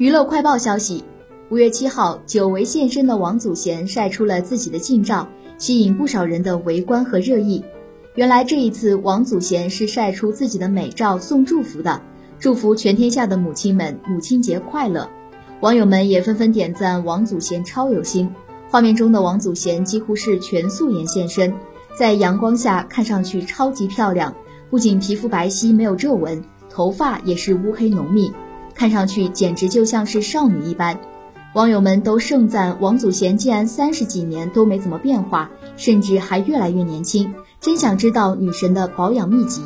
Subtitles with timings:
[0.00, 1.04] 娱乐快报消息，
[1.50, 7.62] 五月七号，久违现身的王祖贤晒出了自己的近照，吸引不少人的围观和热议。
[8.14, 12.00] 原来这一次，王祖贤是晒出自己的美照送祝福的，
[12.38, 15.06] 祝福全天下的母亲们母亲节快乐。
[15.60, 18.26] 网友们也纷纷点赞王祖贤超有心。
[18.70, 21.52] 画面中的王祖贤几乎是全素颜现身，
[21.94, 24.34] 在阳光下看上去超级漂亮，
[24.70, 28.32] 不仅皮肤白皙没有皱纹，头发也是乌黑浓密。
[28.80, 30.98] 看上去简直就像是少女一般，
[31.52, 37.34] 网友们都盛赞王祖贤竟然三十几年都没怎么变化，甚至还越来越年轻。
[37.60, 39.60] 真想知道女神的保养秘籍。